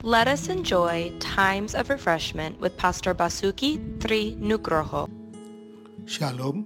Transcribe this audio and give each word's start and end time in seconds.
Let 0.00 0.32
us 0.32 0.48
enjoy 0.48 1.12
times 1.20 1.76
of 1.76 1.92
refreshment 1.92 2.56
with 2.56 2.72
Pastor 2.80 3.12
Basuki 3.12 3.76
Tri 4.00 4.32
Nugroho. 4.40 5.12
Shalom, 6.08 6.64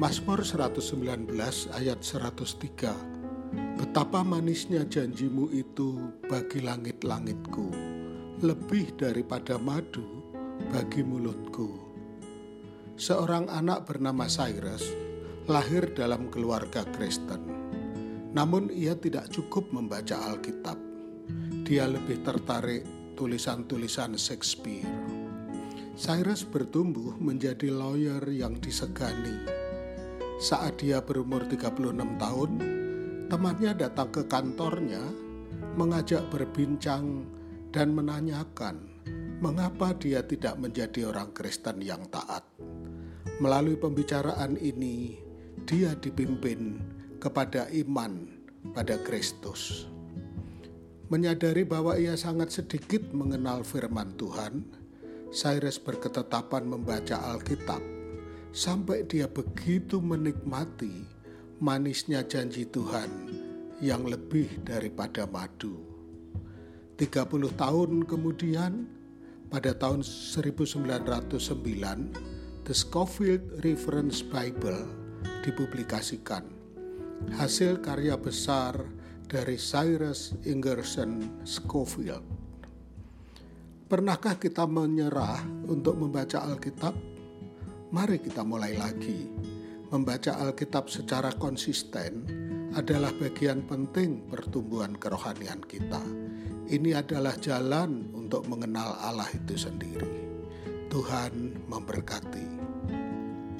Mazmur 0.00 0.40
119 0.40 1.28
ayat 1.76 2.00
103. 2.00 3.76
Betapa 3.76 4.24
manisnya 4.24 4.88
janjimu 4.88 5.52
itu 5.52 6.08
bagi 6.24 6.64
langit-langitku, 6.64 7.68
lebih 8.40 8.96
daripada 8.96 9.60
madu 9.60 10.24
bagi 10.72 11.04
mulutku. 11.04 11.68
Seorang 12.96 13.52
anak 13.52 13.84
bernama 13.84 14.24
Cyrus 14.24 14.88
lahir 15.52 15.92
dalam 15.92 16.32
keluarga 16.32 16.80
Kristen. 16.96 17.44
Namun 18.32 18.72
ia 18.72 18.96
tidak 18.96 19.28
cukup 19.28 19.68
membaca 19.68 20.16
Alkitab 20.32 20.93
dia 21.64 21.88
lebih 21.88 22.24
tertarik 22.24 22.84
tulisan-tulisan 23.14 24.18
Shakespeare. 24.18 24.88
Cyrus 25.94 26.42
bertumbuh 26.42 27.14
menjadi 27.22 27.70
lawyer 27.70 28.22
yang 28.28 28.58
disegani. 28.58 29.46
Saat 30.42 30.82
dia 30.82 30.98
berumur 30.98 31.46
36 31.46 31.94
tahun, 32.18 32.50
temannya 33.30 33.72
datang 33.78 34.10
ke 34.10 34.26
kantornya, 34.26 35.02
mengajak 35.78 36.26
berbincang 36.34 37.22
dan 37.70 37.94
menanyakan 37.94 38.94
mengapa 39.44 39.92
dia 39.92 40.24
tidak 40.24 40.56
menjadi 40.56 41.12
orang 41.12 41.28
Kristen 41.36 41.84
yang 41.84 42.00
taat. 42.08 42.40
Melalui 43.44 43.76
pembicaraan 43.76 44.56
ini, 44.56 45.20
dia 45.68 45.92
dipimpin 45.92 46.80
kepada 47.20 47.68
iman 47.84 48.24
pada 48.72 48.96
Kristus. 49.04 49.93
Menyadari 51.14 51.62
bahwa 51.62 51.94
ia 51.94 52.18
sangat 52.18 52.50
sedikit 52.50 53.14
mengenal 53.14 53.62
firman 53.62 54.18
Tuhan, 54.18 54.66
Cyrus 55.30 55.78
berketetapan 55.78 56.66
membaca 56.66 57.14
Alkitab 57.30 57.78
sampai 58.50 59.06
dia 59.06 59.30
begitu 59.30 60.02
menikmati 60.02 61.06
manisnya 61.62 62.26
janji 62.26 62.66
Tuhan 62.66 63.30
yang 63.78 64.10
lebih 64.10 64.66
daripada 64.66 65.22
madu. 65.30 65.86
30 66.98 67.62
tahun 67.62 68.10
kemudian, 68.10 68.82
pada 69.54 69.70
tahun 69.70 70.02
1909, 70.02 72.66
The 72.66 72.74
Scofield 72.74 73.62
Reference 73.62 74.18
Bible 74.18 74.82
dipublikasikan. 75.46 76.42
Hasil 77.38 77.86
karya 77.86 78.18
besar 78.18 78.82
dari 79.34 79.58
Cyrus 79.58 80.30
Ingerson 80.46 81.42
Scofield. 81.42 82.22
Pernahkah 83.90 84.38
kita 84.38 84.62
menyerah 84.62 85.42
untuk 85.66 85.98
membaca 85.98 86.46
Alkitab? 86.46 86.94
Mari 87.90 88.22
kita 88.22 88.46
mulai 88.46 88.78
lagi. 88.78 89.26
Membaca 89.90 90.38
Alkitab 90.38 90.86
secara 90.86 91.34
konsisten 91.34 92.22
adalah 92.78 93.10
bagian 93.18 93.66
penting 93.66 94.22
pertumbuhan 94.30 94.94
kerohanian 94.94 95.66
kita. 95.66 96.02
Ini 96.70 97.02
adalah 97.02 97.34
jalan 97.42 98.14
untuk 98.14 98.46
mengenal 98.46 98.94
Allah 99.02 99.26
itu 99.34 99.58
sendiri. 99.58 100.30
Tuhan 100.94 101.58
memberkati. 101.66 102.46